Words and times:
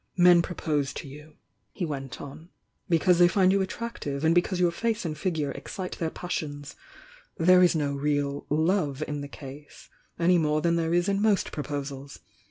"Men 0.17 0.41
propose 0.41 0.93
to 0.93 1.07
you," 1.07 1.35
he 1.71 1.85
went 1.85 2.19
on, 2.19 2.49
"because 2.89 3.19
they 3.19 3.27
find 3.27 3.51
you 3.51 3.61
attractive, 3.61 4.25
and 4.25 4.33
because 4.33 4.59
your 4.59 4.71
face 4.71 5.05
and 5.05 5.15
fig 5.15 5.37
ure 5.37 5.51
excite 5.51 5.99
their 5.99 6.09
passions— 6.09 6.75
there 7.37 7.61
is 7.61 7.75
no 7.75 7.93
real 7.93 8.47
'love' 8.49 9.03
in 9.07 9.21
the 9.21 9.27
case, 9.27 9.89
any 10.17 10.39
more 10.39 10.59
than 10.59 10.75
there 10.75 10.91
is 10.95 11.07
in 11.07 11.21
most 11.21 11.51
proposals. 11.51 12.17